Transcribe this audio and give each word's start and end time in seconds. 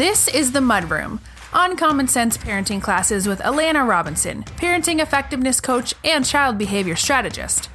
This 0.00 0.28
is 0.28 0.52
the 0.52 0.60
Mudroom, 0.60 1.20
Uncommon 1.52 2.08
Sense 2.08 2.38
Parenting 2.38 2.80
classes 2.80 3.28
with 3.28 3.38
Alana 3.40 3.86
Robinson, 3.86 4.44
parenting 4.44 4.98
effectiveness 4.98 5.60
coach 5.60 5.92
and 6.02 6.24
child 6.24 6.56
behavior 6.56 6.96
strategist. 6.96 7.68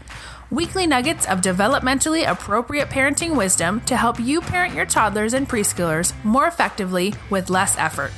Weekly 0.50 0.88
nuggets 0.88 1.28
of 1.28 1.42
developmentally 1.42 2.28
appropriate 2.28 2.90
parenting 2.90 3.38
wisdom 3.38 3.80
to 3.82 3.96
help 3.96 4.20
you 4.20 4.42
parent 4.42 4.74
your 4.74 4.88
toddlers 4.88 5.36
and 5.36 5.48
preschoolers 5.48 6.14
more 6.24 6.48
effectively 6.48 7.14
with 7.30 7.52
less 7.52 7.78
effort. 7.78 8.12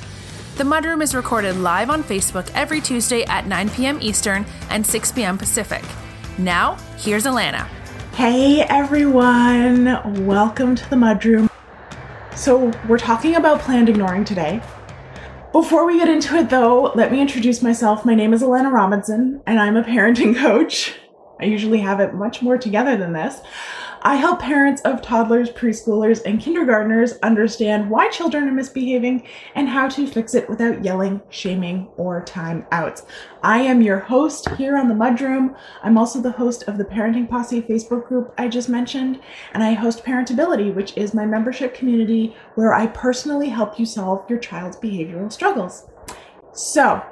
The 0.55 0.63
Mudroom 0.63 1.03
is 1.03 1.13
recorded 1.13 1.57
live 1.57 1.89
on 1.89 2.01
Facebook 2.01 2.49
every 2.55 2.79
Tuesday 2.79 3.25
at 3.25 3.45
9 3.45 3.69
p.m. 3.71 3.99
Eastern 4.01 4.45
and 4.69 4.87
6 4.87 5.11
p.m. 5.11 5.37
Pacific. 5.37 5.83
Now, 6.37 6.75
here's 6.95 7.25
Alana. 7.25 7.67
Hey 8.13 8.61
everyone, 8.61 10.25
welcome 10.25 10.75
to 10.75 10.89
the 10.89 10.95
Mudroom. 10.95 11.49
So, 12.37 12.71
we're 12.87 12.99
talking 12.99 13.35
about 13.35 13.61
planned 13.61 13.89
ignoring 13.89 14.23
today. 14.23 14.61
Before 15.51 15.87
we 15.87 15.97
get 15.97 16.07
into 16.07 16.35
it 16.35 16.51
though, 16.51 16.91
let 16.93 17.11
me 17.11 17.19
introduce 17.19 17.63
myself. 17.63 18.05
My 18.05 18.13
name 18.13 18.31
is 18.31 18.43
Alana 18.43 18.71
Robinson, 18.71 19.41
and 19.47 19.59
I'm 19.59 19.75
a 19.75 19.81
parenting 19.83 20.37
coach. 20.39 20.93
I 21.41 21.45
usually 21.45 21.79
have 21.79 21.99
it 21.99 22.13
much 22.13 22.43
more 22.43 22.55
together 22.55 22.95
than 22.95 23.13
this. 23.13 23.41
I 24.01 24.15
help 24.15 24.39
parents 24.39 24.81
of 24.81 25.01
toddlers, 25.01 25.49
preschoolers, 25.49 26.21
and 26.25 26.39
kindergartners 26.39 27.13
understand 27.23 27.89
why 27.89 28.09
children 28.09 28.47
are 28.47 28.53
misbehaving 28.53 29.27
and 29.55 29.67
how 29.67 29.89
to 29.89 30.07
fix 30.07 30.33
it 30.33 30.49
without 30.49 30.83
yelling, 30.83 31.21
shaming, 31.29 31.87
or 31.97 32.23
time 32.23 32.65
outs. 32.71 33.03
I 33.43 33.59
am 33.59 33.81
your 33.81 33.99
host 33.99 34.49
here 34.51 34.77
on 34.77 34.87
the 34.87 34.95
Mudroom. 34.95 35.55
I'm 35.83 35.97
also 35.97 36.21
the 36.21 36.31
host 36.31 36.63
of 36.67 36.77
the 36.77 36.85
Parenting 36.85 37.29
Posse 37.29 37.61
Facebook 37.61 38.07
group 38.07 38.33
I 38.37 38.47
just 38.47 38.69
mentioned, 38.69 39.19
and 39.53 39.63
I 39.63 39.73
host 39.73 40.05
Parentability, 40.05 40.73
which 40.73 40.95
is 40.95 41.13
my 41.13 41.25
membership 41.25 41.73
community 41.73 42.35
where 42.55 42.73
I 42.73 42.87
personally 42.87 43.49
help 43.49 43.79
you 43.79 43.85
solve 43.85 44.29
your 44.29 44.39
child's 44.39 44.77
behavioral 44.77 45.31
struggles. 45.31 45.87
So, 46.53 47.03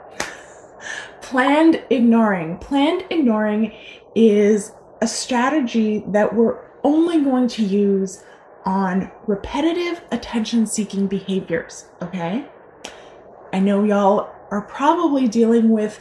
planned 1.21 1.83
ignoring. 1.89 2.57
Planned 2.57 3.05
ignoring 3.09 3.73
is 4.15 4.71
a 5.01 5.07
strategy 5.07 6.03
that 6.07 6.33
we're 6.33 6.64
only 6.85 7.21
going 7.21 7.47
to 7.47 7.63
use 7.63 8.23
on 8.63 9.11
repetitive 9.25 10.03
attention 10.11 10.67
seeking 10.67 11.07
behaviors, 11.07 11.89
okay? 12.01 12.45
I 13.51 13.59
know 13.59 13.83
y'all 13.83 14.29
are 14.51 14.61
probably 14.61 15.27
dealing 15.27 15.71
with 15.71 15.99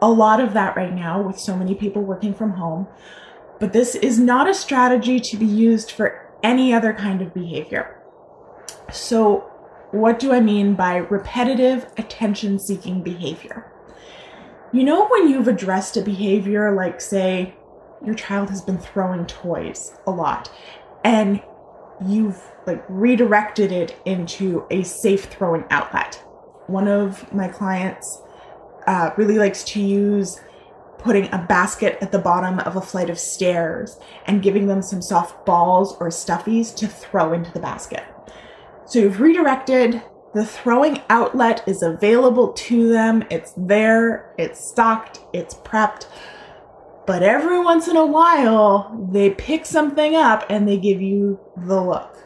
a 0.00 0.10
lot 0.10 0.40
of 0.40 0.54
that 0.54 0.76
right 0.76 0.94
now 0.94 1.20
with 1.20 1.38
so 1.38 1.56
many 1.56 1.74
people 1.74 2.02
working 2.02 2.32
from 2.34 2.52
home, 2.52 2.88
but 3.60 3.74
this 3.74 3.94
is 3.94 4.18
not 4.18 4.48
a 4.48 4.54
strategy 4.54 5.20
to 5.20 5.36
be 5.36 5.46
used 5.46 5.90
for 5.90 6.26
any 6.42 6.72
other 6.72 6.94
kind 6.94 7.20
of 7.20 7.34
behavior. 7.34 8.02
So, 8.90 9.50
what 9.90 10.18
do 10.18 10.32
I 10.32 10.40
mean 10.40 10.74
by 10.74 10.96
repetitive 10.96 11.86
attention 11.98 12.58
seeking 12.58 13.02
behavior? 13.02 13.70
You 14.72 14.84
know, 14.84 15.06
when 15.06 15.28
you've 15.28 15.48
addressed 15.48 15.96
a 15.96 16.02
behavior 16.02 16.74
like, 16.74 17.00
say, 17.00 17.54
your 18.04 18.14
child 18.14 18.50
has 18.50 18.62
been 18.62 18.78
throwing 18.78 19.26
toys 19.26 19.96
a 20.06 20.10
lot 20.10 20.50
and 21.04 21.42
you've 22.06 22.40
like 22.66 22.84
redirected 22.88 23.72
it 23.72 23.96
into 24.04 24.66
a 24.70 24.82
safe 24.82 25.24
throwing 25.24 25.64
outlet. 25.70 26.16
One 26.66 26.88
of 26.88 27.32
my 27.32 27.48
clients 27.48 28.22
uh, 28.86 29.10
really 29.16 29.38
likes 29.38 29.64
to 29.64 29.80
use 29.80 30.40
putting 30.98 31.32
a 31.32 31.38
basket 31.38 31.98
at 32.00 32.12
the 32.12 32.18
bottom 32.18 32.58
of 32.60 32.76
a 32.76 32.80
flight 32.80 33.10
of 33.10 33.18
stairs 33.18 33.98
and 34.26 34.42
giving 34.42 34.66
them 34.66 34.80
some 34.80 35.02
soft 35.02 35.44
balls 35.44 35.96
or 36.00 36.08
stuffies 36.08 36.74
to 36.76 36.88
throw 36.88 37.32
into 37.32 37.52
the 37.52 37.60
basket. 37.60 38.02
So 38.86 38.98
you've 38.98 39.20
redirected, 39.20 40.02
the 40.34 40.46
throwing 40.46 41.02
outlet 41.10 41.62
is 41.66 41.82
available 41.82 42.52
to 42.54 42.88
them, 42.88 43.22
it's 43.30 43.52
there, 43.56 44.34
it's 44.38 44.66
stocked, 44.66 45.20
it's 45.32 45.54
prepped. 45.54 46.06
But 47.06 47.22
every 47.22 47.60
once 47.60 47.86
in 47.86 47.96
a 47.96 48.06
while, 48.06 49.08
they 49.12 49.30
pick 49.30 49.66
something 49.66 50.14
up 50.14 50.44
and 50.48 50.66
they 50.66 50.78
give 50.78 51.02
you 51.02 51.38
the 51.56 51.80
look. 51.80 52.16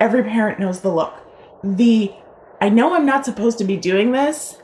Every 0.00 0.24
parent 0.24 0.58
knows 0.58 0.80
the 0.80 0.92
look. 0.92 1.14
The, 1.62 2.12
I 2.60 2.70
know 2.70 2.94
I'm 2.94 3.06
not 3.06 3.24
supposed 3.24 3.58
to 3.58 3.64
be 3.64 3.76
doing 3.76 4.10
this, 4.10 4.60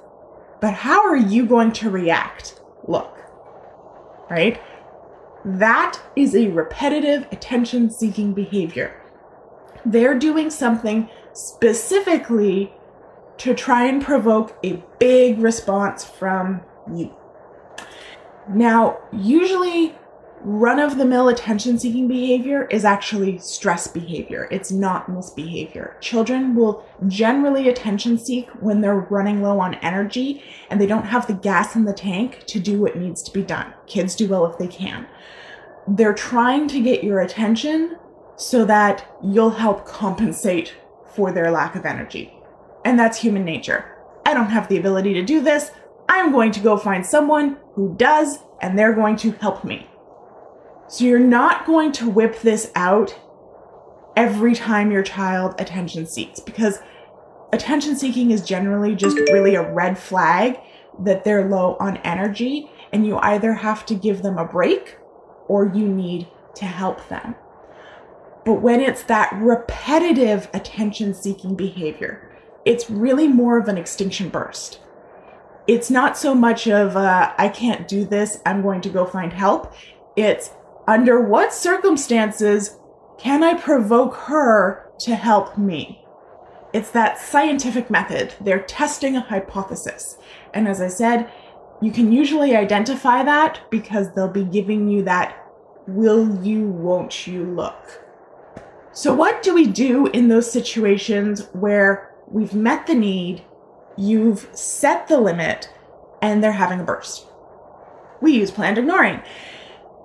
but 0.61 0.75
how 0.75 1.07
are 1.07 1.17
you 1.17 1.47
going 1.47 1.73
to 1.75 1.91
react? 1.91 2.61
Look. 2.89 3.19
Right? 4.29 4.61
That 5.45 6.01
is 6.17 6.35
a 6.35 6.49
repetitive 6.49 7.27
attention 7.31 7.91
seeking 7.91 8.35
behavior. 8.35 9.01
They're 9.87 10.19
doing 10.19 10.51
something 10.51 11.09
specifically 11.33 12.75
to 13.39 13.55
try 13.55 13.87
and 13.87 14.03
provoke 14.03 14.59
a 14.65 14.83
big 14.99 15.39
response 15.39 16.05
from 16.05 16.62
you. 16.93 17.15
Now, 18.49 18.99
usually 19.12 19.95
run 20.43 20.78
of 20.78 20.97
the 20.97 21.05
mill 21.05 21.28
attention 21.28 21.78
seeking 21.78 22.09
behavior 22.09 22.67
is 22.67 22.84
actually 22.84 23.39
stress 23.39 23.87
behavior. 23.87 24.49
It's 24.51 24.73
not 24.73 25.09
misbehavior. 25.09 25.97
Children 26.01 26.55
will 26.55 26.84
generally 27.06 27.69
attention 27.69 28.19
seek 28.19 28.49
when 28.61 28.81
they're 28.81 29.06
running 29.11 29.43
low 29.43 29.61
on 29.61 29.75
energy 29.75 30.43
and 30.71 30.81
they 30.81 30.87
don't 30.87 31.05
have 31.05 31.27
the 31.27 31.34
gas 31.34 31.77
in 31.77 31.84
the 31.84 31.93
tank 31.93 32.45
to 32.47 32.59
do 32.59 32.81
what 32.81 32.97
needs 32.97 33.23
to 33.25 33.33
be 33.33 33.43
done. 33.43 33.75
Kids 33.87 34.17
do 34.17 34.29
well 34.29 34.47
if 34.47 34.59
they 34.59 34.69
can. 34.69 35.06
They're 35.87 36.15
trying 36.15 36.69
to 36.69 36.81
get 36.81 37.05
your 37.05 37.21
attention 37.21 37.99
so 38.37 38.65
that 38.65 39.06
you'll 39.23 39.50
help 39.50 39.87
compensate 39.87 40.75
for 41.15 41.33
their 41.33 41.50
lack 41.50 41.77
of 41.77 41.84
energy. 41.84 42.33
And 42.84 42.99
that's 42.99 43.19
human 43.19 43.45
nature. 43.45 43.97
I 44.25 44.33
don't 44.33 44.47
have 44.47 44.69
the 44.69 44.79
ability 44.79 45.12
to 45.15 45.23
do 45.23 45.41
this. 45.43 45.71
I'm 46.09 46.33
going 46.33 46.50
to 46.53 46.61
go 46.61 46.77
find 46.77 47.05
someone 47.05 47.59
who 47.81 47.95
does, 47.97 48.41
and 48.61 48.79
they're 48.79 48.93
going 48.93 49.17
to 49.17 49.33
help 49.33 49.65
me. 49.65 49.89
So 50.87 51.07
you're 51.07 51.19
not 51.19 51.65
going 51.65 51.93
to 51.93 52.11
whip 52.11 52.41
this 52.43 52.71
out 52.75 53.19
every 54.15 54.55
time 54.55 54.93
your 54.93 55.03
child 55.03 55.55
attention 55.59 56.07
seeks 56.07 56.41
because 56.41 56.81
attention 57.55 57.97
seeking 57.97 58.33
is 58.33 58.43
generally 58.43 58.95
just 58.95 59.17
really 59.17 59.55
a 59.55 59.73
red 59.73 59.99
flag 59.99 60.59
that 60.99 61.25
they're 61.25 61.49
low 61.49 61.79
on 61.81 61.97
energy 61.99 62.71
and 62.93 63.07
you 63.07 63.17
either 63.19 63.55
have 63.55 63.87
to 63.87 63.95
give 63.95 64.21
them 64.21 64.37
a 64.37 64.45
break 64.45 64.99
or 65.49 65.65
you 65.75 65.89
need 65.89 66.29
to 66.57 66.67
help 66.67 67.09
them. 67.09 67.35
But 68.45 68.61
when 68.61 68.83
it's 68.83 69.05
that 69.05 69.33
repetitive 69.41 70.51
attention 70.53 71.15
seeking 71.15 71.55
behavior, 71.55 72.31
it's 72.67 72.91
really 72.91 73.27
more 73.27 73.59
of 73.59 73.69
an 73.69 73.79
extinction 73.79 74.29
burst 74.29 74.81
it's 75.70 75.88
not 75.88 76.19
so 76.19 76.34
much 76.34 76.66
of 76.66 76.97
uh, 76.97 77.32
I 77.38 77.48
can't 77.48 77.86
do 77.86 78.04
this, 78.04 78.42
I'm 78.44 78.60
going 78.60 78.81
to 78.81 78.88
go 78.88 79.04
find 79.04 79.32
help. 79.32 79.72
It's 80.16 80.50
under 80.88 81.20
what 81.20 81.54
circumstances 81.54 82.76
can 83.19 83.44
I 83.44 83.54
provoke 83.54 84.16
her 84.16 84.91
to 84.98 85.14
help 85.14 85.56
me? 85.56 86.04
It's 86.72 86.91
that 86.91 87.20
scientific 87.20 87.88
method. 87.88 88.34
They're 88.41 88.62
testing 88.62 89.14
a 89.14 89.20
hypothesis. 89.20 90.19
And 90.53 90.66
as 90.66 90.81
I 90.81 90.88
said, 90.88 91.31
you 91.81 91.92
can 91.92 92.10
usually 92.10 92.56
identify 92.56 93.22
that 93.22 93.60
because 93.70 94.12
they'll 94.12 94.26
be 94.26 94.42
giving 94.42 94.88
you 94.88 95.04
that 95.04 95.37
will 95.87 96.44
you, 96.44 96.66
won't 96.66 97.28
you 97.28 97.44
look. 97.44 98.04
So, 98.91 99.14
what 99.14 99.41
do 99.44 99.54
we 99.54 99.69
do 99.69 100.08
in 100.08 100.26
those 100.26 100.50
situations 100.50 101.47
where 101.52 102.12
we've 102.26 102.54
met 102.54 102.88
the 102.88 102.94
need 102.97 103.44
you've 103.97 104.49
set 104.53 105.09
the 105.09 105.21
limit 105.21 105.71
and 106.23 106.43
they're 106.43 106.53
having 106.53 106.81
a 106.81 106.84
burst. 106.84 107.27
We 108.20 108.32
use 108.32 108.50
planned 108.50 108.79
ignoring. 108.79 109.23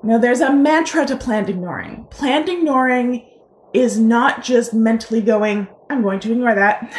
Now, 0.03 0.17
there's 0.17 0.41
a 0.41 0.53
mantra 0.53 1.05
to 1.07 1.17
planned 1.17 1.49
ignoring. 1.49 2.05
Planned 2.09 2.47
ignoring 2.47 3.27
is 3.73 3.99
not 3.99 4.43
just 4.43 4.73
mentally 4.73 5.21
going, 5.21 5.67
I'm 5.89 6.01
going 6.01 6.19
to 6.21 6.31
ignore 6.31 6.55
that. 6.55 6.95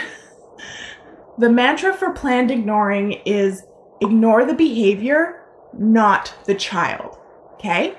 the 1.38 1.48
mantra 1.48 1.94
for 1.94 2.12
planned 2.12 2.50
ignoring 2.50 3.12
is 3.24 3.62
ignore 4.00 4.44
the 4.44 4.54
behavior, 4.54 5.44
not 5.72 6.34
the 6.44 6.54
child. 6.54 7.18
Okay? 7.54 7.96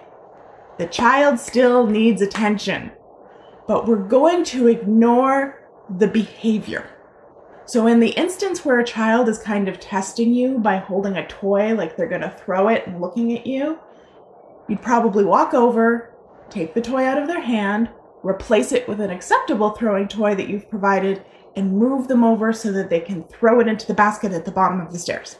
The 0.77 0.87
child 0.87 1.39
still 1.39 1.87
needs 1.87 2.21
attention, 2.21 2.91
but 3.67 3.87
we're 3.87 3.95
going 3.95 4.43
to 4.45 4.67
ignore 4.67 5.63
the 5.89 6.07
behavior. 6.07 6.96
So, 7.67 7.85
in 7.85 7.99
the 7.99 8.11
instance 8.11 8.63
where 8.63 8.79
a 8.79 8.85
child 8.85 9.27
is 9.27 9.39
kind 9.39 9.67
of 9.67 9.77
testing 9.77 10.33
you 10.33 10.57
by 10.57 10.77
holding 10.77 11.17
a 11.17 11.27
toy, 11.27 11.75
like 11.75 11.97
they're 11.97 12.07
going 12.07 12.21
to 12.21 12.29
throw 12.29 12.69
it 12.69 12.87
and 12.87 13.01
looking 13.01 13.37
at 13.37 13.45
you, 13.45 13.77
you'd 14.69 14.81
probably 14.81 15.25
walk 15.25 15.53
over, 15.53 16.15
take 16.49 16.73
the 16.73 16.81
toy 16.81 17.03
out 17.03 17.21
of 17.21 17.27
their 17.27 17.41
hand, 17.41 17.89
replace 18.23 18.71
it 18.71 18.87
with 18.87 19.01
an 19.01 19.09
acceptable 19.09 19.71
throwing 19.71 20.07
toy 20.07 20.33
that 20.33 20.47
you've 20.47 20.69
provided, 20.69 21.25
and 21.57 21.77
move 21.77 22.07
them 22.07 22.23
over 22.23 22.53
so 22.53 22.71
that 22.71 22.89
they 22.89 23.01
can 23.01 23.23
throw 23.23 23.59
it 23.59 23.67
into 23.67 23.85
the 23.85 23.93
basket 23.93 24.31
at 24.31 24.45
the 24.45 24.51
bottom 24.51 24.79
of 24.79 24.93
the 24.93 24.99
stairs. 24.99 25.37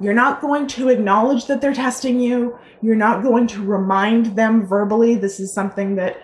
You're 0.00 0.14
not 0.14 0.40
going 0.40 0.66
to 0.68 0.88
acknowledge 0.88 1.48
that 1.48 1.60
they're 1.60 1.74
testing 1.74 2.18
you. 2.18 2.58
You're 2.80 2.96
not 2.96 3.22
going 3.22 3.46
to 3.48 3.62
remind 3.62 4.36
them 4.36 4.66
verbally. 4.66 5.16
This 5.16 5.38
is 5.38 5.52
something 5.52 5.96
that 5.96 6.16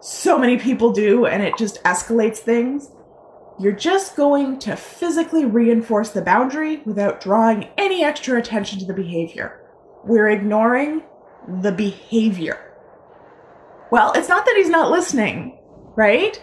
so 0.00 0.38
many 0.38 0.58
people 0.58 0.92
do, 0.92 1.24
and 1.24 1.42
it 1.42 1.56
just 1.56 1.82
escalates 1.84 2.38
things 2.38 2.90
You're 3.58 3.72
just 3.72 4.16
going 4.16 4.58
to 4.60 4.76
physically 4.76 5.44
reinforce 5.44 6.10
the 6.10 6.22
boundary 6.22 6.82
without 6.84 7.20
drawing 7.20 7.68
any 7.78 8.04
extra 8.04 8.38
attention 8.38 8.78
to 8.80 8.84
the 8.84 8.92
behavior. 8.92 9.60
We're 10.04 10.28
ignoring 10.28 11.02
the 11.62 11.72
behavior. 11.72 12.74
Well, 13.90 14.12
it's 14.12 14.28
not 14.28 14.44
that 14.44 14.56
he's 14.56 14.68
not 14.68 14.90
listening, 14.90 15.58
right? 15.96 16.40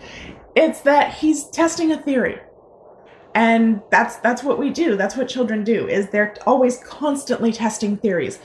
It's 0.55 0.81
that 0.81 1.13
he's 1.13 1.47
testing 1.49 1.91
a 1.91 2.01
theory. 2.01 2.39
And 3.35 3.81
that's 3.91 4.17
that's 4.17 4.43
what 4.43 4.59
we 4.59 4.69
do. 4.69 4.95
That's 4.95 5.15
what 5.15 5.27
children 5.27 5.63
do. 5.63 5.87
Is 5.87 6.09
they're 6.09 6.35
always 6.45 6.77
constantly 6.79 7.51
testing 7.51 7.97
theories. 7.97 8.39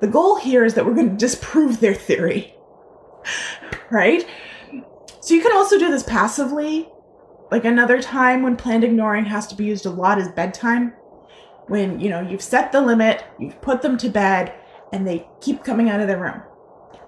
The 0.00 0.08
goal 0.08 0.36
here 0.36 0.64
is 0.64 0.74
that 0.74 0.86
we're 0.86 0.94
going 0.94 1.10
to 1.10 1.16
disprove 1.16 1.80
their 1.80 1.94
theory. 1.94 2.54
right? 3.90 4.26
So 5.20 5.34
you 5.34 5.42
can 5.42 5.52
also 5.52 5.78
do 5.78 5.90
this 5.90 6.02
passively. 6.02 6.88
Like 7.50 7.64
another 7.64 8.02
time 8.02 8.42
when 8.42 8.56
planned 8.56 8.84
ignoring 8.84 9.24
has 9.24 9.46
to 9.48 9.54
be 9.54 9.64
used 9.64 9.86
a 9.86 9.90
lot 9.90 10.18
is 10.18 10.28
bedtime. 10.28 10.92
When, 11.66 11.98
you 11.98 12.08
know, 12.10 12.20
you've 12.20 12.42
set 12.42 12.72
the 12.72 12.80
limit, 12.80 13.24
you've 13.38 13.60
put 13.60 13.82
them 13.82 13.96
to 13.98 14.08
bed, 14.08 14.54
and 14.92 15.06
they 15.06 15.26
keep 15.40 15.64
coming 15.64 15.90
out 15.90 16.00
of 16.00 16.08
their 16.08 16.20
room. 16.20 16.42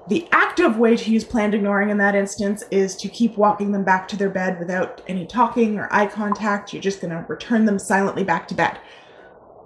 The 0.09 0.29
active 0.33 0.77
way 0.77 0.97
to 0.97 1.11
use 1.11 1.25
planned 1.25 1.55
ignoring 1.55 1.91
in 1.91 1.99
that 1.99 2.15
instance 2.15 2.65
is 2.71 2.97
to 2.97 3.09
keep 3.09 3.37
walking 3.37 3.71
them 3.73 3.85
back 3.85 4.09
to 4.09 4.17
their 4.17 4.31
bed 4.31 4.59
without 4.59 5.03
any 5.07 5.27
talking 5.27 5.79
or 5.79 5.93
eye 5.93 6.07
contact. 6.07 6.73
You're 6.73 6.83
just 6.83 7.01
going 7.01 7.11
to 7.11 7.25
return 7.29 7.65
them 7.65 7.79
silently 7.79 8.25
back 8.25 8.49
to 8.49 8.55
bed. 8.55 8.79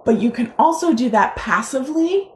But 0.05 0.21
you 0.21 0.31
can 0.31 0.53
also 0.59 0.93
do 0.93 1.09
that 1.11 1.35
passively 1.37 2.31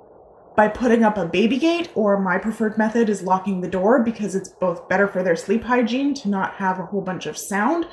by 0.56 0.66
putting 0.66 1.04
up 1.04 1.16
a 1.16 1.26
baby 1.26 1.56
gate, 1.56 1.90
or 1.94 2.18
my 2.20 2.36
preferred 2.36 2.76
method 2.76 3.08
is 3.08 3.22
locking 3.22 3.60
the 3.60 3.68
door 3.68 4.02
because 4.02 4.34
it's 4.34 4.48
both 4.48 4.88
better 4.88 5.06
for 5.06 5.22
their 5.22 5.36
sleep 5.36 5.62
hygiene 5.62 6.14
to 6.14 6.28
not 6.28 6.54
have 6.54 6.80
a 6.80 6.86
whole 6.86 7.02
bunch 7.02 7.26
of 7.26 7.38
sound, 7.38 7.86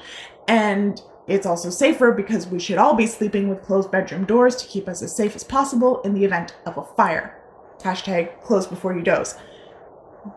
and 0.48 1.02
it's 1.28 1.46
also 1.46 1.70
safer 1.70 2.12
because 2.12 2.48
we 2.48 2.60
should 2.60 2.78
all 2.78 2.94
be 2.94 3.08
sleeping 3.08 3.50
with 3.50 3.64
closed 3.64 3.92
bedroom 3.92 4.26
doors 4.26 4.56
to 4.58 4.68
keep 4.68 4.88
us 4.88 5.02
as 5.02 5.16
safe 5.16 5.36
as 5.36 5.44
possible 5.44 6.02
in 6.02 6.14
the 6.14 6.24
event 6.24 6.56
of 6.66 6.78
a 6.78 6.84
fire. 6.84 7.42
Hashtag 7.80 8.42
close 8.42 8.68
before 8.68 8.96
you 8.96 9.02
doze. 9.02 9.36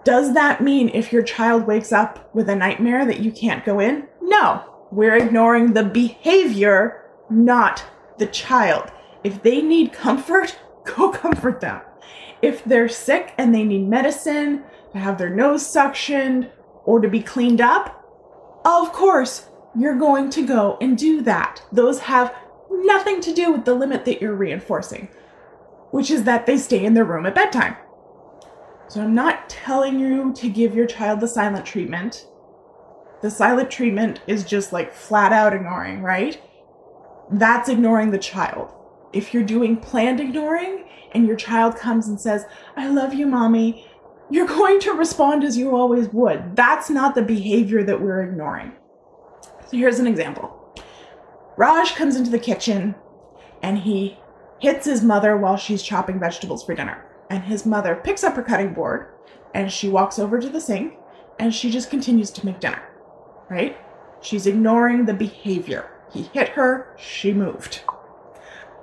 Does 0.05 0.35
that 0.35 0.63
mean 0.63 0.91
if 0.91 1.13
your 1.13 1.23
child 1.23 1.67
wakes 1.67 1.93
up 1.93 2.35
with 2.35 2.49
a 2.49 2.57
nightmare 2.57 3.07
that 3.07 3.21
you 3.21 3.33
can't 3.33 3.65
go 3.65 3.81
in? 3.81 4.07
No. 4.21 4.65
We're 4.91 5.17
ignoring 5.17 5.73
the 5.73 5.85
behavior, 5.85 7.05
not 7.29 7.85
the 8.19 8.27
child. 8.27 8.91
If 9.25 9.43
they 9.43 9.61
need 9.61 9.93
comfort, 9.93 10.59
go 10.85 11.11
comfort 11.11 11.61
them. 11.61 11.81
If 12.41 12.65
they're 12.65 12.89
sick 12.89 13.35
and 13.37 13.55
they 13.55 13.65
need 13.65 13.89
medicine, 13.89 14.65
to 14.93 14.99
have 14.99 15.19
their 15.19 15.35
nose 15.35 15.63
suctioned, 15.63 16.51
or 16.85 17.01
to 17.01 17.09
be 17.09 17.21
cleaned 17.21 17.61
up, 17.61 17.95
of 18.65 18.93
course, 18.93 19.48
you're 19.77 19.99
going 19.99 20.31
to 20.31 20.47
go 20.47 20.79
and 20.81 20.97
do 20.97 21.23
that. 21.23 21.63
Those 21.73 22.01
have 22.01 22.35
nothing 22.71 23.21
to 23.23 23.33
do 23.33 23.53
with 23.53 23.65
the 23.65 23.75
limit 23.75 24.05
that 24.05 24.21
you're 24.21 24.35
reinforcing, 24.35 25.09
which 25.91 26.11
is 26.11 26.25
that 26.25 26.47
they 26.47 26.57
stay 26.57 26.85
in 26.85 26.95
their 26.95 27.05
room 27.05 27.27
at 27.27 27.35
bedtime. 27.35 27.77
So 28.89 29.03
I'm 29.03 29.15
not 29.15 29.49
telling 29.51 29.99
you 29.99 30.33
to 30.35 30.49
give 30.49 30.75
your 30.75 30.87
child 30.87 31.21
the 31.21 31.29
silent 31.29 31.67
treatment. 31.67 32.27
The 33.21 33.31
silent 33.31 33.71
treatment 33.71 34.21
is 34.27 34.45
just 34.45 34.73
like 34.73 34.95
flat 34.95 35.33
out 35.33 35.53
ignoring, 35.53 36.03
right? 36.03 36.41
That's 37.31 37.69
ignoring 37.69 38.11
the 38.11 38.19
child. 38.19 38.73
If 39.13 39.35
you're 39.35 39.43
doing 39.43 39.77
planned 39.77 40.21
ignoring 40.21 40.89
and 41.13 41.27
your 41.27 41.37
child 41.37 41.77
comes 41.77 42.09
and 42.09 42.21
says, 42.21 42.47
I 42.77 42.89
love 42.89 43.13
you, 43.13 43.27
mommy, 43.27 43.87
you're 44.31 44.47
going 44.47 44.81
to 44.81 44.93
respond 44.93 45.45
as 45.45 45.57
you 45.57 45.75
always 45.75 46.09
would. 46.09 46.57
That's 46.57 46.91
not 46.91 47.15
the 47.15 47.23
behavior 47.23 47.83
that 47.83 48.01
we're 48.01 48.23
ignoring. 48.23 48.73
So 49.69 49.77
here's 49.77 49.99
an 49.99 50.07
example 50.07 50.75
Raj 51.57 51.95
comes 51.95 52.17
into 52.17 52.31
the 52.31 52.39
kitchen 52.39 52.95
and 53.63 53.79
he 53.79 54.19
hits 54.61 54.87
his 54.87 55.03
mother 55.03 55.37
while 55.37 55.57
she's 55.57 55.83
chopping 55.83 56.19
vegetables 56.19 56.65
for 56.65 56.75
dinner 56.75 57.05
and 57.31 57.45
his 57.45 57.67
mother 57.67 58.01
picks 58.03 58.25
up 58.25 58.35
her 58.35 58.43
cutting 58.43 58.73
board 58.73 59.13
and 59.55 59.71
she 59.71 59.89
walks 59.89 60.19
over 60.19 60.41
to 60.41 60.49
the 60.49 60.61
sink 60.61 60.95
and 61.39 61.55
she 61.55 61.71
just 61.71 61.91
continues 61.91 62.31
to 62.31 62.47
make 62.47 62.61
dinner, 62.61 62.83
right? 63.49 63.77
She's 64.21 64.47
ignoring 64.47 65.05
the 65.05 65.15
behavior. 65.15 65.91
He 66.13 66.23
hit 66.23 66.51
her, 66.51 66.95
she 66.99 67.33
moved. 67.33 67.83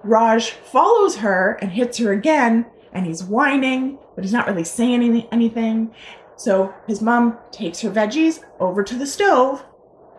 Raj 0.03 0.51
follows 0.51 1.17
her 1.17 1.57
and 1.61 1.71
hits 1.71 1.97
her 1.97 2.11
again, 2.11 2.67
and 2.93 3.05
he's 3.05 3.23
whining, 3.23 3.97
but 4.13 4.23
he's 4.23 4.31
not 4.31 4.47
really 4.47 4.63
saying 4.63 5.27
anything. 5.31 5.93
So 6.37 6.73
his 6.87 7.01
mom 7.01 7.37
takes 7.51 7.81
her 7.81 7.89
veggies 7.89 8.43
over 8.59 8.83
to 8.83 8.95
the 8.95 9.07
stove, 9.07 9.65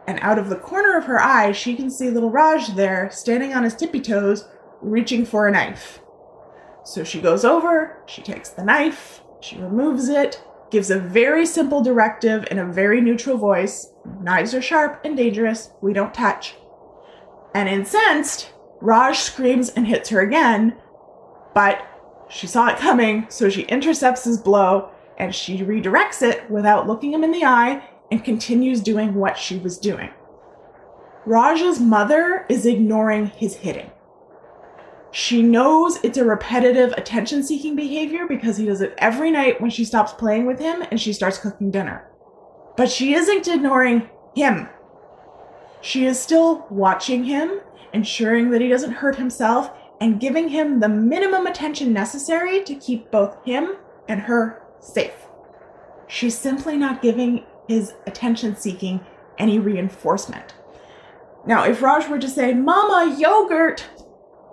and 0.06 0.19
out 0.23 0.38
of 0.38 0.49
the 0.49 0.56
corner 0.56 0.97
of 0.97 1.05
her 1.05 1.20
eye, 1.20 1.53
she 1.53 1.75
can 1.75 1.91
see 1.91 2.11
little 2.11 2.31
Raj 2.31 2.69
there 2.69 3.11
standing 3.11 3.53
on 3.53 3.64
his 3.64 3.75
tippy 3.75 4.00
toes, 4.00 4.49
reaching 4.81 5.25
for 5.25 5.47
a 5.47 5.50
knife. 5.50 6.00
So 6.85 7.03
she 7.03 7.20
goes 7.20 7.44
over, 7.44 8.03
she 8.06 8.23
takes 8.23 8.50
the 8.50 8.64
knife, 8.64 9.23
she 9.41 9.56
removes 9.56 10.08
it, 10.08 10.43
gives 10.70 10.91
a 10.91 10.99
very 10.99 11.44
simple 11.44 11.82
directive 11.82 12.47
in 12.50 12.58
a 12.58 12.73
very 12.73 13.00
neutral 13.00 13.37
voice 13.37 13.93
knives 14.20 14.55
are 14.55 14.62
sharp 14.62 15.00
and 15.05 15.17
dangerous, 15.17 15.70
we 15.81 15.93
don't 15.93 16.14
touch. 16.14 16.55
And 17.55 17.69
incensed, 17.69 18.53
Raj 18.81 19.19
screams 19.19 19.70
and 19.70 19.87
hits 19.87 20.11
her 20.11 20.20
again, 20.20 20.76
but 21.55 21.82
she 22.29 22.47
saw 22.47 22.69
it 22.69 22.79
coming, 22.79 23.26
so 23.29 23.49
she 23.49 23.62
intercepts 23.62 24.25
his 24.25 24.38
blow 24.38 24.91
and 25.19 25.35
she 25.35 25.58
redirects 25.58 26.23
it 26.23 26.49
without 26.50 26.87
looking 26.87 27.12
him 27.12 27.25
in 27.25 27.32
the 27.32 27.44
eye 27.44 27.82
and 28.11 28.25
continues 28.25 28.81
doing 28.81 29.14
what 29.14 29.38
she 29.38 29.58
was 29.58 29.79
doing. 29.79 30.11
Raj's 31.25 31.81
mother 31.81 32.47
is 32.49 32.67
ignoring 32.67 33.26
his 33.26 33.56
hitting. 33.56 33.91
She 35.11 35.43
knows 35.43 35.99
it's 36.05 36.19
a 36.19 36.25
repetitive 36.25 36.93
attention 36.93 37.43
seeking 37.43 37.75
behavior 37.75 38.26
because 38.29 38.58
he 38.58 38.67
does 38.67 38.81
it 38.81 38.94
every 38.99 39.31
night 39.31 39.61
when 39.61 39.70
she 39.70 39.85
stops 39.85 40.12
playing 40.12 40.47
with 40.47 40.61
him 40.61 40.85
and 40.91 41.00
she 41.00 41.12
starts 41.12 41.38
cooking 41.38 41.70
dinner. 41.70 42.08
But 42.76 42.91
she 42.91 43.14
isn't 43.14 43.49
ignoring 43.49 44.08
him. 44.35 44.69
She 45.81 46.05
is 46.05 46.20
still 46.20 46.67
watching 46.70 47.25
him, 47.25 47.61
ensuring 47.93 48.50
that 48.50 48.61
he 48.61 48.69
doesn't 48.69 48.93
hurt 48.93 49.17
himself, 49.17 49.70
and 50.00 50.20
giving 50.20 50.49
him 50.49 50.81
the 50.81 50.88
minimum 50.88 51.47
attention 51.47 51.93
necessary 51.93 52.62
to 52.64 52.75
keep 52.75 53.11
both 53.11 53.43
him 53.44 53.77
and 54.08 54.20
her 54.20 54.63
safe. 54.81 55.27
She's 56.06 56.36
simply 56.36 56.77
not 56.77 57.03
giving 57.03 57.44
his 57.69 57.94
attention 58.06 58.56
seeking 58.56 59.05
any 59.39 59.58
reinforcement. 59.58 60.55
Now, 61.46 61.65
if 61.65 61.82
Raj 61.82 62.08
were 62.08 62.19
to 62.19 62.29
say, 62.29 62.55
Mama, 62.55 63.17
yogurt, 63.19 63.87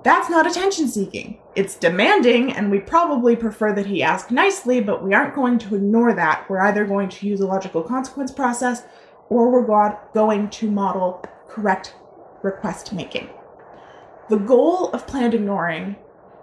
that's 0.04 0.30
not 0.30 0.46
attention 0.46 0.88
seeking. 0.88 1.40
It's 1.56 1.76
demanding, 1.76 2.52
and 2.52 2.70
we 2.70 2.80
probably 2.80 3.36
prefer 3.36 3.74
that 3.74 3.86
he 3.86 4.04
ask 4.04 4.32
nicely, 4.32 4.82
but 4.82 5.04
we 5.04 5.14
aren't 5.14 5.36
going 5.36 5.58
to 5.60 5.76
ignore 5.76 6.14
that. 6.14 6.50
We're 6.50 6.62
either 6.62 6.86
going 6.86 7.10
to 7.10 7.28
use 7.28 7.40
a 7.40 7.48
logical 7.48 7.84
consequence 7.84 8.32
process 8.32 8.84
or 9.30 9.50
we're 9.50 9.98
going 10.14 10.50
to 10.50 10.70
model 10.70 11.24
correct 11.48 11.96
request 12.44 12.94
making. 12.94 13.30
The 14.30 14.38
goal 14.38 14.90
of 14.92 15.08
planned 15.08 15.34
ignoring 15.34 15.96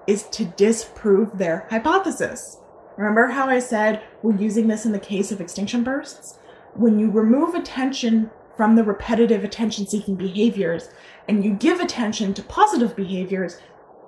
is 0.07 0.25
to 0.31 0.45
disprove 0.45 1.39
their 1.39 1.67
hypothesis. 1.71 2.59
Remember 2.97 3.29
how 3.29 3.49
I 3.49 3.59
said 3.59 4.03
we're 4.23 4.37
using 4.37 4.69
this 4.69 4.85
in 4.85 4.93
the 4.93 4.99
case 4.99 5.31
of 5.31 5.41
extinction 5.41 5.85
bursts? 5.85 6.39
When 6.75 6.99
you 6.99 7.11
remove 7.11 7.55
attention 7.55 8.31
from 8.57 8.77
the 8.77 8.85
repetitive 8.85 9.45
attention 9.45 9.87
seeking 9.87 10.17
behaviors, 10.17 10.91
and 11.29 11.45
you 11.45 11.55
give 11.55 11.81
attention 11.81 12.35
to 12.35 12.43
positive 12.43 12.95
behaviors, 12.95 13.59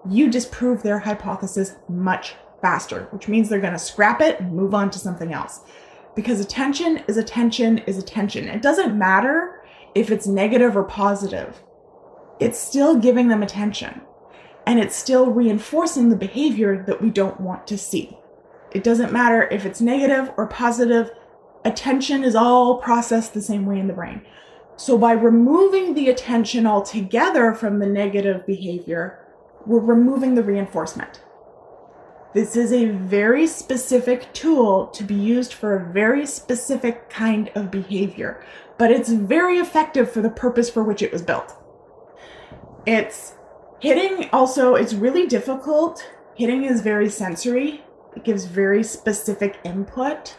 you 0.08 0.30
disprove 0.30 0.82
their 0.82 0.98
hypothesis 0.98 1.76
much 1.88 2.34
faster, 2.60 3.08
which 3.10 3.28
means 3.28 3.48
they're 3.48 3.60
going 3.60 3.72
to 3.72 3.78
scrap 3.78 4.20
it 4.20 4.40
and 4.40 4.54
move 4.54 4.74
on 4.74 4.90
to 4.90 4.98
something 4.98 5.32
else. 5.32 5.60
Because 6.14 6.40
attention 6.40 7.02
is 7.08 7.16
attention 7.16 7.78
is 7.78 7.98
attention. 7.98 8.48
It 8.48 8.62
doesn't 8.62 8.98
matter 8.98 9.62
if 9.94 10.10
it's 10.10 10.26
negative 10.26 10.76
or 10.76 10.84
positive, 10.84 11.62
it's 12.40 12.58
still 12.58 12.96
giving 12.96 13.28
them 13.28 13.42
attention. 13.42 14.00
And 14.66 14.78
it's 14.78 14.96
still 14.96 15.30
reinforcing 15.30 16.08
the 16.08 16.16
behavior 16.16 16.84
that 16.86 17.02
we 17.02 17.10
don't 17.10 17.40
want 17.40 17.66
to 17.66 17.76
see. 17.76 18.16
It 18.70 18.84
doesn't 18.84 19.12
matter 19.12 19.48
if 19.50 19.66
it's 19.66 19.80
negative 19.80 20.30
or 20.36 20.46
positive, 20.46 21.10
attention 21.64 22.24
is 22.24 22.34
all 22.34 22.78
processed 22.78 23.34
the 23.34 23.42
same 23.42 23.66
way 23.66 23.78
in 23.78 23.86
the 23.86 23.92
brain. 23.92 24.22
So 24.76 24.98
by 24.98 25.12
removing 25.12 25.94
the 25.94 26.08
attention 26.08 26.66
altogether 26.66 27.54
from 27.54 27.78
the 27.78 27.86
negative 27.86 28.46
behavior, 28.46 29.18
we're 29.66 29.80
removing 29.80 30.34
the 30.34 30.42
reinforcement. 30.42 31.22
This 32.34 32.56
is 32.56 32.72
a 32.72 32.86
very 32.86 33.46
specific 33.46 34.32
tool 34.32 34.86
to 34.88 35.04
be 35.04 35.14
used 35.14 35.52
for 35.52 35.76
a 35.76 35.92
very 35.92 36.24
specific 36.24 37.10
kind 37.10 37.50
of 37.54 37.70
behavior, 37.70 38.42
but 38.78 38.90
it's 38.90 39.10
very 39.10 39.58
effective 39.58 40.10
for 40.10 40.22
the 40.22 40.30
purpose 40.30 40.70
for 40.70 40.82
which 40.82 41.02
it 41.02 41.12
was 41.12 41.20
built. 41.20 41.54
It's 42.86 43.34
hitting 43.80 44.30
also, 44.32 44.74
it's 44.74 44.94
really 44.94 45.26
difficult. 45.26 46.08
Hitting 46.34 46.64
is 46.64 46.80
very 46.80 47.10
sensory. 47.10 47.84
It 48.16 48.24
gives 48.24 48.46
very 48.46 48.82
specific 48.82 49.58
input. 49.64 50.36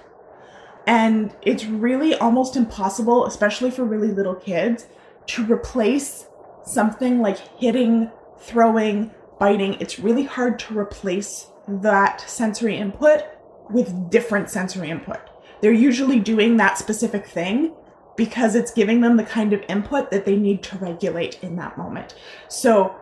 And 0.85 1.33
it's 1.41 1.65
really 1.65 2.15
almost 2.15 2.55
impossible, 2.55 3.25
especially 3.25 3.71
for 3.71 3.83
really 3.83 4.11
little 4.11 4.35
kids, 4.35 4.87
to 5.27 5.45
replace 5.45 6.27
something 6.65 7.21
like 7.21 7.37
hitting, 7.57 8.11
throwing, 8.39 9.11
biting, 9.39 9.75
it's 9.79 9.99
really 9.99 10.23
hard 10.23 10.59
to 10.59 10.77
replace 10.77 11.47
that 11.67 12.21
sensory 12.21 12.77
input 12.77 13.23
with 13.69 14.09
different 14.09 14.49
sensory 14.49 14.89
input. 14.89 15.19
They're 15.61 15.71
usually 15.71 16.19
doing 16.19 16.57
that 16.57 16.77
specific 16.77 17.25
thing 17.25 17.73
because 18.15 18.55
it's 18.55 18.71
giving 18.71 19.01
them 19.01 19.17
the 19.17 19.23
kind 19.23 19.53
of 19.53 19.63
input 19.67 20.11
that 20.11 20.25
they 20.25 20.35
need 20.35 20.61
to 20.63 20.77
regulate 20.77 21.41
in 21.41 21.55
that 21.55 21.77
moment. 21.77 22.15
So 22.47 22.95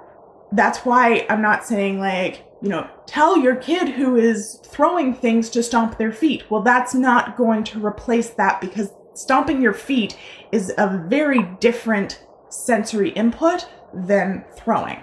that's 0.52 0.80
why 0.80 1.26
I'm 1.30 1.42
not 1.42 1.66
saying 1.66 2.00
like, 2.00 2.46
you 2.62 2.70
know, 2.70 2.88
tell 3.08 3.38
your 3.38 3.56
kid 3.56 3.89
who 3.89 4.15
is 4.15 4.60
throwing 4.63 5.13
things 5.13 5.50
to 5.50 5.63
stomp 5.63 5.98
their 5.98 6.12
feet. 6.12 6.50
Well, 6.50 6.62
that's 6.62 6.94
not 6.94 7.36
going 7.36 7.63
to 7.65 7.86
replace 7.86 8.30
that 8.32 8.62
because 8.62 8.94
stomping 9.13 9.62
your 9.62 9.74
feet 9.74 10.18
is 10.51 10.72
a 10.77 11.06
very 11.08 11.44
different 11.60 12.24
sensory 12.50 13.10
input 13.12 13.68
than 13.94 14.46
throwing, 14.56 15.01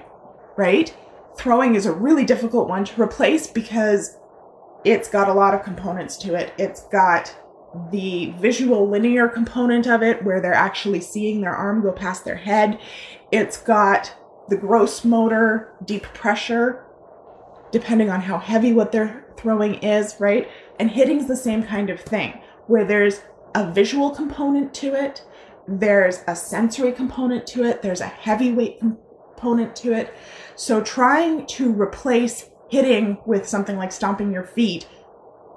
right? 0.57 0.97
Throwing 1.37 1.75
is 1.75 1.87
a 1.87 1.93
really 1.93 2.25
difficult 2.25 2.69
one 2.69 2.85
to 2.85 3.03
replace 3.03 3.47
because 3.47 4.17
it's 4.85 5.09
got 5.09 5.29
a 5.29 5.35
lot 5.35 5.55
of 5.55 5.65
components 5.65 6.17
to 6.19 6.35
it. 6.35 6.53
It's 6.59 6.83
got 6.87 7.37
the 7.91 8.35
visual 8.39 8.89
linear 8.89 9.29
component 9.29 9.87
of 9.87 10.03
it 10.03 10.25
where 10.25 10.41
they're 10.41 10.55
actually 10.55 11.01
seeing 11.01 11.41
their 11.41 11.55
arm 11.55 11.83
go 11.83 11.93
past 11.93 12.25
their 12.25 12.37
head. 12.37 12.79
It's 13.31 13.59
got 13.59 14.15
the 14.49 14.57
gross 14.57 15.05
motor, 15.05 15.75
deep 15.85 16.05
pressure, 16.05 16.85
depending 17.71 18.11
on 18.11 18.21
how 18.21 18.39
heavy 18.39 18.73
what 18.73 18.93
they're 18.93 19.25
throwing 19.37 19.75
is, 19.77 20.17
right? 20.19 20.49
And 20.79 20.91
hitting's 20.91 21.27
the 21.27 21.37
same 21.37 21.63
kind 21.63 21.91
of 21.91 22.01
thing 22.01 22.41
where 22.67 22.85
there's 22.85 23.23
a 23.55 23.71
visual 23.71 24.11
component 24.11 24.75
to 24.75 24.95
it, 24.95 25.25
there's 25.67 26.23
a 26.27 26.37
sensory 26.37 26.93
component 26.93 27.47
to 27.49 27.65
it, 27.65 27.83
there's 27.83 28.01
a 28.01 28.07
heavyweight 28.07 28.81
component 28.81 29.75
to 29.77 29.93
it. 29.93 30.15
So 30.57 30.83
trying 30.83 31.47
to 31.47 31.73
replace 31.73 32.51
hitting 32.69 33.19
with 33.25 33.49
something 33.49 33.77
like 33.77 33.93
stomping 33.93 34.33
your 34.33 34.45
feet 34.45 34.87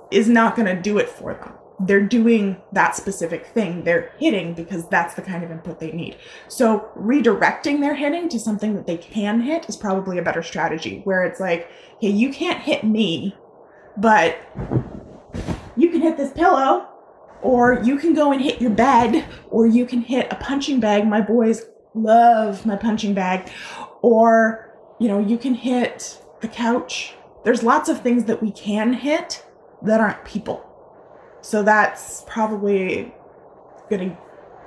is 0.10 0.28
not 0.30 0.56
going 0.56 0.74
to 0.74 0.82
do 0.82 0.98
it 0.98 1.10
for 1.10 1.34
them 1.34 1.54
they're 1.86 2.06
doing 2.06 2.62
that 2.74 2.96
specific 2.96 3.46
thing. 3.48 3.84
They're 3.84 4.14
hitting 4.18 4.54
because 4.54 4.88
that's 4.90 5.16
the 5.16 5.22
kind 5.22 5.44
of 5.44 5.52
input 5.52 5.80
they 5.80 5.92
need. 5.92 6.18
So 6.48 6.90
redirecting 6.98 7.80
their 7.80 7.96
hitting 7.96 8.30
to 8.30 8.40
something 8.40 8.76
that 8.76 8.88
they 8.88 8.98
can 8.98 9.42
hit 9.42 9.68
is 9.70 9.78
probably 9.78 10.18
a 10.18 10.22
better 10.22 10.44
strategy 10.44 11.02
where 11.04 11.24
it's 11.24 11.40
like, 11.40 11.70
hey, 12.00 12.10
you 12.10 12.32
can't 12.32 12.62
hit 12.62 12.84
me, 12.84 13.36
but 13.98 14.38
you 15.76 15.90
can 15.90 16.02
hit 16.02 16.18
this 16.18 16.32
pillow 16.34 16.88
or 17.42 17.82
you 17.84 17.98
can 17.98 18.14
go 18.14 18.32
and 18.32 18.42
hit 18.42 18.62
your 18.62 18.72
bed 18.72 19.26
or 19.50 19.66
you 19.66 19.86
can 19.86 20.02
hit 20.02 20.32
a 20.32 20.36
punching 20.36 20.80
bag. 20.80 21.08
My 21.08 21.22
boys 21.22 21.64
love 21.94 22.66
my 22.66 22.76
punching 22.76 23.14
bag 23.14 23.50
or, 24.02 24.76
you 25.00 25.08
know, 25.08 25.20
you 25.20 25.38
can 25.38 25.56
hit 25.56 26.22
the 26.42 26.48
couch. 26.48 27.14
There's 27.44 27.64
lots 27.64 27.90
of 27.90 28.02
things 28.02 28.26
that 28.26 28.42
we 28.42 28.52
can 28.52 28.94
hit 28.94 29.44
that 29.84 30.00
aren't 30.00 30.24
people 30.26 30.71
so 31.42 31.64
that's 31.64 32.24
probably 32.28 33.14
going 33.90 34.12
to 34.12 34.18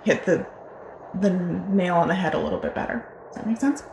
hit 0.04 0.25
the 0.25 0.47
the 1.21 1.31
nail 1.31 1.95
on 1.95 2.09
the 2.09 2.14
head 2.14 2.35
a 2.35 2.38
little 2.38 2.59
bit 2.59 2.75
better. 2.75 3.07
Does 3.28 3.37
that 3.37 3.47
make 3.47 3.59
sense? 3.59 3.85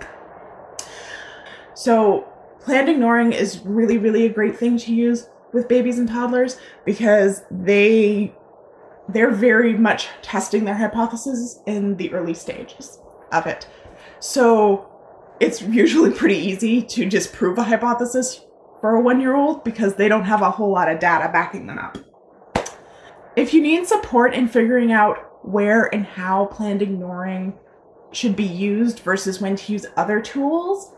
So, 1.75 2.27
planned 2.59 2.89
ignoring 2.89 3.33
is 3.33 3.59
really 3.63 3.97
really 3.97 4.25
a 4.25 4.29
great 4.29 4.57
thing 4.57 4.77
to 4.79 4.93
use 4.93 5.29
with 5.53 5.67
babies 5.67 5.99
and 5.99 6.07
toddlers 6.07 6.57
because 6.85 7.43
they 7.51 8.33
they're 9.09 9.31
very 9.31 9.73
much 9.77 10.07
testing 10.21 10.65
their 10.65 10.75
hypothesis 10.75 11.59
in 11.65 11.97
the 11.97 12.13
early 12.13 12.33
stages 12.33 12.99
of 13.31 13.45
it. 13.45 13.67
So, 14.19 14.87
it's 15.39 15.61
usually 15.61 16.11
pretty 16.11 16.37
easy 16.37 16.81
to 16.83 17.05
disprove 17.05 17.57
a 17.57 17.63
hypothesis 17.63 18.45
for 18.79 18.95
a 18.95 19.01
1-year-old 19.03 19.63
because 19.63 19.95
they 19.95 20.07
don't 20.07 20.23
have 20.23 20.41
a 20.41 20.51
whole 20.51 20.71
lot 20.71 20.89
of 20.89 20.99
data 20.99 21.31
backing 21.31 21.67
them 21.67 21.77
up. 21.77 21.97
If 23.35 23.53
you 23.53 23.61
need 23.61 23.87
support 23.87 24.33
in 24.33 24.49
figuring 24.49 24.91
out 24.91 25.45
where 25.45 25.93
and 25.93 26.05
how 26.05 26.45
planned 26.45 26.81
ignoring 26.81 27.53
should 28.11 28.35
be 28.35 28.43
used 28.43 28.99
versus 28.99 29.39
when 29.39 29.55
to 29.55 29.71
use 29.71 29.85
other 29.95 30.19
tools, 30.19 30.91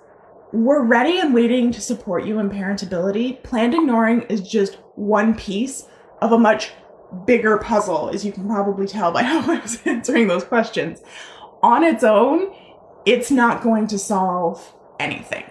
we're 0.52 0.84
ready 0.84 1.20
and 1.20 1.34
waiting 1.34 1.72
to 1.72 1.82
support 1.82 2.26
you 2.26 2.40
in 2.40 2.50
parentability. 2.50 3.42
Planned 3.44 3.76
ignoring 3.76 4.24
is 4.24 4.42
just 4.42 4.76
one 4.96 5.36
piece 5.36 5.88
of 6.22 6.32
a 6.32 6.40
much 6.40 6.72
bigger 7.26 7.58
puzzle, 7.60 8.10
as 8.10 8.26
you 8.26 8.32
can 8.32 8.48
probably 8.48 8.88
tell 8.88 9.12
by 9.12 9.22
how 9.24 9.40
I 9.52 9.60
was 9.60 9.80
answering 9.86 10.28
those 10.28 10.44
questions. 10.44 11.02
On 11.62 11.84
its 11.84 12.04
own, 12.04 12.52
it's 13.06 13.30
not 13.30 13.62
going 13.62 13.86
to 13.88 14.00
solve 14.00 14.74
anything. 15.00 15.44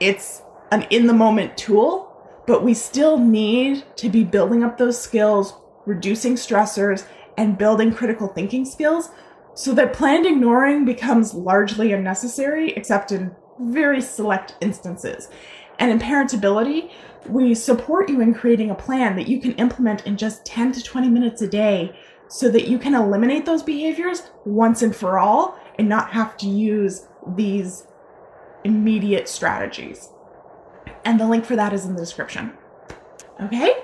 It's 0.00 0.40
an 0.72 0.86
in 0.88 1.06
the 1.06 1.12
moment 1.12 1.58
tool, 1.58 2.06
but 2.46 2.64
we 2.64 2.72
still 2.72 3.18
need 3.18 3.84
to 3.96 4.08
be 4.08 4.24
building 4.24 4.64
up 4.64 4.78
those 4.78 5.00
skills 5.00 5.54
reducing 5.86 6.34
stressors, 6.34 7.06
and 7.36 7.56
building 7.56 7.92
critical 7.92 8.28
thinking 8.28 8.64
skills 8.64 9.10
so 9.54 9.72
that 9.74 9.92
planned 9.92 10.26
ignoring 10.26 10.84
becomes 10.84 11.34
largely 11.34 11.92
unnecessary, 11.92 12.72
except 12.72 13.12
in 13.12 13.34
very 13.58 14.00
select 14.00 14.56
instances. 14.60 15.28
And 15.78 15.90
in 15.90 15.98
parentability, 15.98 16.90
we 17.26 17.54
support 17.54 18.08
you 18.08 18.20
in 18.20 18.34
creating 18.34 18.70
a 18.70 18.74
plan 18.74 19.16
that 19.16 19.28
you 19.28 19.40
can 19.40 19.52
implement 19.52 20.06
in 20.06 20.16
just 20.16 20.44
10 20.44 20.72
to 20.72 20.82
20 20.82 21.08
minutes 21.08 21.42
a 21.42 21.48
day 21.48 21.96
so 22.28 22.48
that 22.50 22.68
you 22.68 22.78
can 22.78 22.94
eliminate 22.94 23.44
those 23.44 23.62
behaviors 23.62 24.30
once 24.44 24.82
and 24.82 24.94
for 24.94 25.18
all 25.18 25.58
and 25.78 25.88
not 25.88 26.10
have 26.10 26.36
to 26.38 26.46
use 26.46 27.08
these 27.36 27.86
immediate 28.64 29.28
strategies. 29.28 30.10
And 31.04 31.18
the 31.18 31.26
link 31.26 31.44
for 31.44 31.56
that 31.56 31.72
is 31.72 31.86
in 31.86 31.94
the 31.94 32.00
description. 32.00 32.52
Okay? 33.42 33.74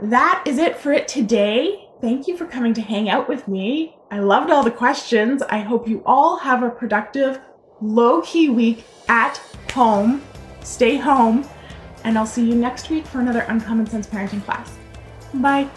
That 0.00 0.42
is 0.46 0.58
it 0.58 0.76
for 0.76 0.92
it 0.92 1.08
today. 1.08 1.88
Thank 2.00 2.28
you 2.28 2.36
for 2.36 2.46
coming 2.46 2.74
to 2.74 2.82
hang 2.82 3.08
out 3.08 3.28
with 3.28 3.48
me. 3.48 3.96
I 4.10 4.18
loved 4.18 4.50
all 4.50 4.62
the 4.62 4.70
questions. 4.70 5.42
I 5.42 5.58
hope 5.58 5.88
you 5.88 6.02
all 6.04 6.36
have 6.36 6.62
a 6.62 6.70
productive, 6.70 7.40
low 7.80 8.20
key 8.20 8.50
week 8.50 8.84
at 9.08 9.40
home. 9.72 10.22
Stay 10.62 10.96
home. 10.96 11.48
And 12.04 12.16
I'll 12.16 12.26
see 12.26 12.46
you 12.46 12.54
next 12.54 12.90
week 12.90 13.06
for 13.06 13.20
another 13.20 13.40
Uncommon 13.48 13.86
Sense 13.86 14.06
Parenting 14.06 14.44
class. 14.44 14.76
Bye. 15.34 15.68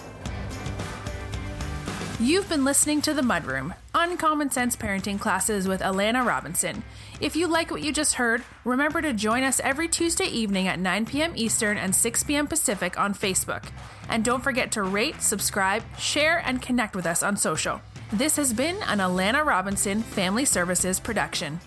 You've 2.19 2.49
been 2.49 2.65
listening 2.65 3.01
to 3.03 3.13
The 3.13 3.21
Mudroom, 3.21 3.73
Uncommon 4.01 4.49
Sense 4.49 4.77
Parenting 4.77 5.19
Classes 5.19 5.67
with 5.67 5.81
Alana 5.81 6.25
Robinson. 6.25 6.83
If 7.19 7.35
you 7.35 7.47
like 7.47 7.69
what 7.69 7.81
you 7.81 7.91
just 7.91 8.13
heard, 8.13 8.41
remember 8.63 9.01
to 9.01 9.11
join 9.11 9.43
us 9.43 9.59
every 9.59 9.89
Tuesday 9.89 10.27
evening 10.27 10.69
at 10.69 10.79
9 10.79 11.05
p.m. 11.05 11.33
Eastern 11.35 11.77
and 11.77 11.93
6 11.93 12.23
p.m. 12.23 12.47
Pacific 12.47 12.97
on 12.97 13.13
Facebook. 13.13 13.65
And 14.07 14.23
don't 14.23 14.41
forget 14.41 14.71
to 14.71 14.83
rate, 14.83 15.21
subscribe, 15.21 15.83
share, 15.97 16.41
and 16.45 16.61
connect 16.61 16.95
with 16.95 17.05
us 17.05 17.21
on 17.21 17.35
social. 17.35 17.81
This 18.13 18.37
has 18.37 18.53
been 18.53 18.77
an 18.83 18.99
Alana 18.99 19.45
Robinson 19.45 20.01
Family 20.01 20.45
Services 20.45 20.97
production. 20.97 21.59